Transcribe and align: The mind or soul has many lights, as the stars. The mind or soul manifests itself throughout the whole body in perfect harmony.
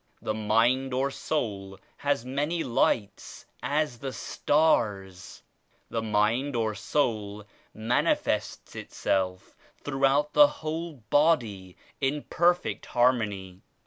The 0.19 0.33
mind 0.33 0.95
or 0.95 1.11
soul 1.11 1.77
has 1.97 2.25
many 2.25 2.63
lights, 2.63 3.45
as 3.61 3.99
the 3.99 4.11
stars. 4.13 5.43
The 5.91 6.01
mind 6.01 6.55
or 6.55 6.73
soul 6.73 7.45
manifests 7.71 8.75
itself 8.75 9.55
throughout 9.83 10.33
the 10.33 10.47
whole 10.47 10.93
body 11.11 11.77
in 11.99 12.23
perfect 12.23 12.87
harmony. 12.87 13.61